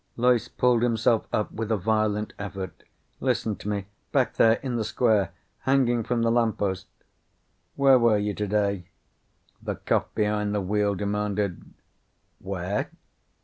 Loyce 0.17 0.47
pulled 0.47 0.81
himself 0.81 1.27
up 1.31 1.51
with 1.51 1.71
a 1.71 1.77
violent 1.77 2.33
effort. 2.39 2.81
"Listen 3.19 3.55
to 3.57 3.69
me. 3.69 3.85
Back 4.11 4.33
there. 4.33 4.53
In 4.63 4.75
the 4.75 4.83
square. 4.83 5.29
Hanging 5.59 6.01
from 6.03 6.23
the 6.23 6.31
lamppost" 6.31 6.87
"Where 7.75 7.99
were 7.99 8.17
you 8.17 8.33
today?" 8.33 8.87
the 9.61 9.75
cop 9.75 10.15
behind 10.15 10.55
the 10.55 10.59
wheel 10.61 10.95
demanded. 10.95 11.63
"Where?" 12.39 12.89